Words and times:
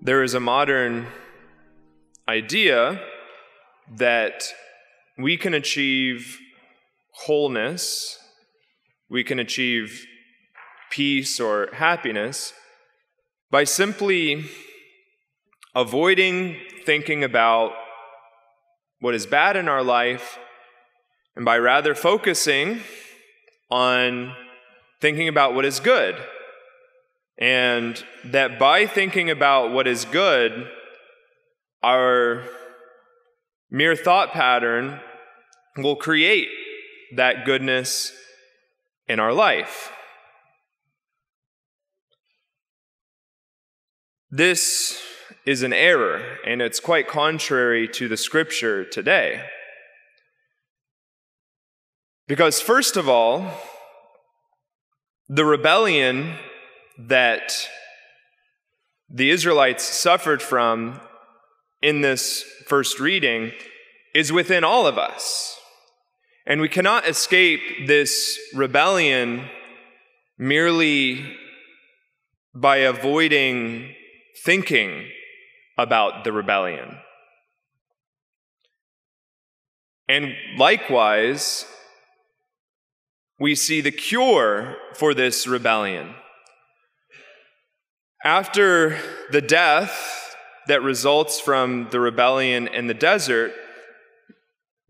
there 0.00 0.22
is 0.22 0.34
a 0.34 0.40
modern 0.40 1.06
idea 2.28 3.00
that 3.96 4.44
we 5.18 5.36
can 5.36 5.54
achieve 5.54 6.38
wholeness, 7.10 8.18
we 9.10 9.24
can 9.24 9.40
achieve 9.40 10.06
peace 10.90 11.40
or 11.40 11.68
happiness 11.72 12.52
by 13.50 13.64
simply 13.64 14.44
avoiding 15.74 16.56
thinking 16.84 17.24
about 17.24 17.72
what 19.00 19.14
is 19.14 19.26
bad 19.26 19.56
in 19.56 19.68
our 19.68 19.82
life 19.82 20.38
and 21.34 21.44
by 21.44 21.58
rather 21.58 21.94
focusing 21.94 22.80
on 23.70 24.32
thinking 25.00 25.28
about 25.28 25.54
what 25.54 25.64
is 25.64 25.80
good. 25.80 26.14
And 27.38 28.02
that 28.24 28.58
by 28.58 28.86
thinking 28.86 29.30
about 29.30 29.72
what 29.72 29.86
is 29.86 30.04
good, 30.04 30.68
our 31.82 32.44
mere 33.70 33.94
thought 33.94 34.32
pattern 34.32 35.00
will 35.76 35.96
create 35.96 36.48
that 37.14 37.44
goodness 37.44 38.12
in 39.06 39.20
our 39.20 39.32
life. 39.32 39.92
This 44.30 45.00
is 45.46 45.62
an 45.62 45.72
error, 45.72 46.38
and 46.44 46.60
it's 46.60 46.80
quite 46.80 47.08
contrary 47.08 47.88
to 47.88 48.08
the 48.08 48.16
scripture 48.16 48.84
today. 48.84 49.42
Because, 52.26 52.60
first 52.60 52.98
of 52.98 53.08
all, 53.08 53.50
the 55.28 55.46
rebellion 55.46 56.34
that 56.98 57.52
the 59.08 59.30
Israelites 59.30 59.84
suffered 59.84 60.42
from 60.42 61.00
in 61.80 62.00
this 62.00 62.42
first 62.66 62.98
reading 63.00 63.52
is 64.14 64.32
within 64.32 64.64
all 64.64 64.86
of 64.86 64.98
us. 64.98 65.56
And 66.46 66.60
we 66.60 66.68
cannot 66.68 67.06
escape 67.06 67.60
this 67.86 68.38
rebellion 68.54 69.44
merely 70.38 71.36
by 72.54 72.78
avoiding 72.78 73.94
thinking 74.44 75.08
about 75.76 76.24
the 76.24 76.32
rebellion. 76.32 76.98
And 80.08 80.34
likewise, 80.56 81.66
we 83.38 83.54
see 83.54 83.80
the 83.80 83.92
cure 83.92 84.76
for 84.94 85.14
this 85.14 85.46
rebellion. 85.46 86.14
After 88.24 88.98
the 89.30 89.40
death 89.40 90.34
that 90.66 90.82
results 90.82 91.40
from 91.40 91.88
the 91.90 92.00
rebellion 92.00 92.66
in 92.66 92.86
the 92.88 92.94
desert, 92.94 93.52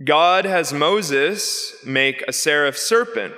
God 0.04 0.44
has 0.44 0.72
Moses 0.72 1.74
make 1.84 2.22
a 2.22 2.32
seraph 2.32 2.76
serpent, 2.76 3.34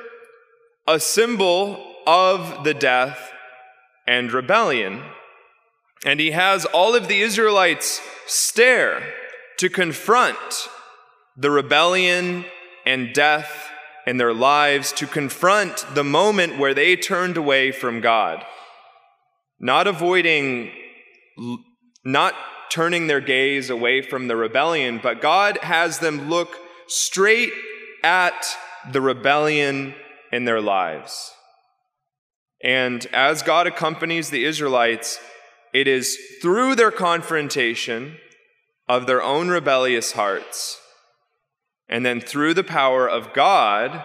a 0.86 1.00
symbol 1.00 1.84
of 2.06 2.64
the 2.64 2.74
death 2.74 3.32
and 4.06 4.32
rebellion. 4.32 5.02
And 6.04 6.20
he 6.20 6.30
has 6.30 6.64
all 6.66 6.94
of 6.94 7.08
the 7.08 7.20
Israelites 7.20 8.00
stare 8.26 9.02
to 9.58 9.68
confront 9.68 10.68
the 11.36 11.50
rebellion 11.50 12.44
and 12.86 13.12
death 13.12 13.70
in 14.06 14.16
their 14.16 14.32
lives 14.32 14.92
to 14.92 15.06
confront 15.06 15.84
the 15.94 16.04
moment 16.04 16.58
where 16.58 16.74
they 16.74 16.96
turned 16.96 17.36
away 17.36 17.70
from 17.70 18.00
God, 18.00 18.44
not 19.60 19.86
avoiding, 19.86 20.70
not 22.04 22.34
turning 22.70 23.06
their 23.06 23.20
gaze 23.20 23.70
away 23.70 24.02
from 24.02 24.28
the 24.28 24.36
rebellion, 24.36 25.00
but 25.02 25.20
God 25.20 25.58
has 25.58 25.98
them 25.98 26.28
look 26.28 26.56
straight 26.88 27.52
at 28.02 28.56
the 28.90 29.00
rebellion 29.00 29.94
in 30.32 30.44
their 30.44 30.60
lives. 30.60 31.32
And 32.62 33.06
as 33.12 33.42
God 33.42 33.66
accompanies 33.66 34.30
the 34.30 34.44
Israelites, 34.44 35.18
it 35.72 35.86
is 35.86 36.18
through 36.42 36.74
their 36.74 36.90
confrontation 36.90 38.16
of 38.88 39.06
their 39.06 39.22
own 39.22 39.48
rebellious 39.48 40.12
hearts 40.12 40.80
and 41.90 42.06
then 42.06 42.20
through 42.20 42.54
the 42.54 42.64
power 42.64 43.10
of 43.10 43.34
God, 43.34 44.04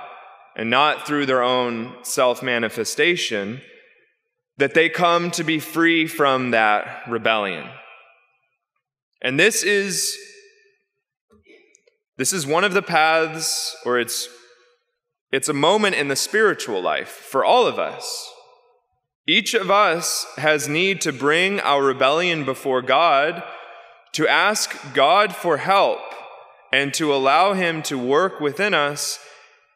and 0.57 0.69
not 0.69 1.05
through 1.05 1.27
their 1.27 1.43
own 1.43 1.95
self 2.01 2.41
manifestation, 2.41 3.61
that 4.57 4.73
they 4.73 4.89
come 4.89 5.31
to 5.31 5.43
be 5.43 5.59
free 5.59 6.07
from 6.07 6.51
that 6.51 7.03
rebellion. 7.07 7.67
And 9.21 9.39
this 9.39 9.63
is 9.63 10.17
this 12.17 12.31
is 12.31 12.47
one 12.47 12.63
of 12.63 12.73
the 12.73 12.81
paths 12.81 13.75
or 13.85 13.99
it's 13.99 14.29
it's 15.31 15.49
a 15.49 15.53
moment 15.53 15.95
in 15.95 16.07
the 16.07 16.15
spiritual 16.15 16.81
life 16.81 17.09
for 17.09 17.43
all 17.43 17.67
of 17.67 17.77
us. 17.77 18.31
Each 19.27 19.53
of 19.53 19.71
us 19.71 20.25
has 20.37 20.69
need 20.69 21.01
to 21.01 21.11
bring 21.11 21.59
our 21.59 21.83
rebellion 21.83 22.45
before 22.45 22.81
God 22.81 23.43
to 24.13 24.27
ask 24.27 24.93
God 24.93 25.35
for 25.35 25.57
help 25.57 25.99
and 26.71 26.93
to 26.93 27.13
allow 27.13 27.53
Him 27.53 27.81
to 27.83 27.97
work 27.97 28.39
within 28.39 28.73
us 28.73 29.19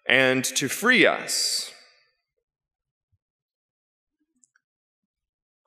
and 0.08 0.46
to 0.46 0.70
free 0.70 1.06
us. 1.06 1.74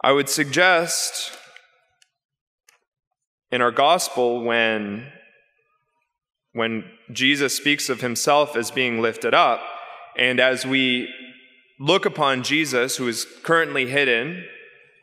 I 0.04 0.10
would 0.10 0.28
suggest 0.28 1.30
in 3.52 3.62
our 3.62 3.70
gospel 3.70 4.42
when 4.42 5.06
when 6.54 6.84
Jesus 7.12 7.54
speaks 7.54 7.88
of 7.88 8.00
himself 8.00 8.56
as 8.56 8.70
being 8.70 9.00
lifted 9.00 9.32
up 9.32 9.60
and 10.18 10.40
as 10.40 10.66
we 10.66 11.08
look 11.78 12.04
upon 12.04 12.42
Jesus 12.42 12.96
who 12.96 13.06
is 13.06 13.26
currently 13.44 13.86
hidden 13.86 14.44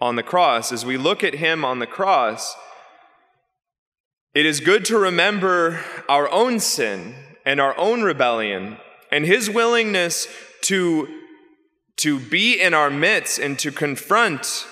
on 0.01 0.15
the 0.15 0.23
cross 0.23 0.71
as 0.71 0.85
we 0.85 0.97
look 0.97 1.23
at 1.23 1.35
him 1.35 1.63
on 1.63 1.79
the 1.79 1.87
cross 1.87 2.55
it 4.35 4.45
is 4.45 4.59
good 4.59 4.83
to 4.85 4.97
remember 4.97 5.79
our 6.09 6.29
own 6.29 6.59
sin 6.59 7.16
and 7.45 7.61
our 7.61 7.77
own 7.77 8.01
rebellion 8.01 8.77
and 9.11 9.25
his 9.25 9.49
willingness 9.49 10.27
to, 10.61 11.07
to 11.95 12.19
be 12.19 12.59
in 12.59 12.73
our 12.73 12.89
midst 12.89 13.39
and 13.39 13.57
to 13.59 13.71
confront 13.71 14.67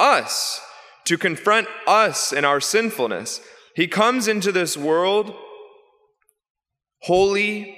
us, 0.00 0.60
to 1.04 1.18
confront 1.18 1.68
us 1.86 2.32
in 2.32 2.44
our 2.44 2.60
sinfulness. 2.60 3.40
He 3.74 3.86
comes 3.86 4.28
into 4.28 4.52
this 4.52 4.76
world 4.76 5.34
holy 7.02 7.76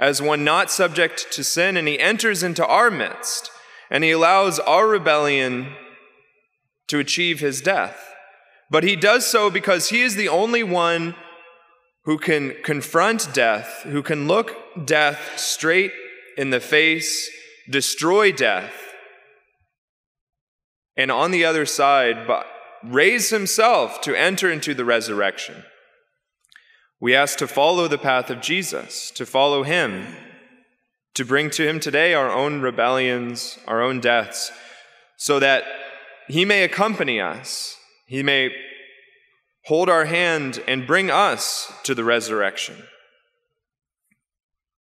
as 0.00 0.22
one 0.22 0.44
not 0.44 0.70
subject 0.70 1.32
to 1.32 1.42
sin, 1.42 1.76
and 1.76 1.88
he 1.88 1.98
enters 1.98 2.42
into 2.42 2.64
our 2.66 2.90
midst 2.90 3.50
and 3.90 4.04
he 4.04 4.10
allows 4.10 4.58
our 4.60 4.86
rebellion 4.86 5.74
to 6.88 6.98
achieve 6.98 7.40
his 7.40 7.60
death. 7.60 8.14
But 8.70 8.84
he 8.84 8.96
does 8.96 9.26
so 9.26 9.50
because 9.50 9.88
he 9.88 10.02
is 10.02 10.14
the 10.14 10.28
only 10.28 10.62
one 10.62 11.14
who 12.04 12.18
can 12.18 12.54
confront 12.62 13.32
death, 13.32 13.82
who 13.84 14.02
can 14.02 14.28
look 14.28 14.54
death 14.84 15.38
straight 15.38 15.92
in 16.36 16.50
the 16.50 16.60
face, 16.60 17.30
destroy 17.68 18.30
death, 18.32 18.87
and 20.98 21.10
on 21.10 21.30
the 21.30 21.46
other 21.46 21.64
side, 21.64 22.28
raise 22.84 23.30
himself 23.30 24.02
to 24.02 24.14
enter 24.14 24.50
into 24.50 24.74
the 24.74 24.84
resurrection. 24.84 25.64
We 27.00 27.14
ask 27.14 27.38
to 27.38 27.48
follow 27.48 27.88
the 27.88 27.96
path 27.96 28.28
of 28.28 28.42
Jesus, 28.42 29.10
to 29.12 29.24
follow 29.24 29.62
him, 29.62 30.14
to 31.14 31.24
bring 31.24 31.48
to 31.50 31.66
him 31.66 31.80
today 31.80 32.12
our 32.12 32.30
own 32.30 32.60
rebellions, 32.60 33.58
our 33.66 33.80
own 33.80 34.00
deaths, 34.00 34.52
so 35.16 35.38
that 35.38 35.64
he 36.28 36.44
may 36.44 36.64
accompany 36.64 37.18
us 37.18 37.78
he 38.08 38.22
may 38.22 38.50
hold 39.66 39.90
our 39.90 40.06
hand 40.06 40.62
and 40.66 40.86
bring 40.86 41.10
us 41.10 41.70
to 41.84 41.94
the 41.94 42.04
resurrection. 42.04 42.74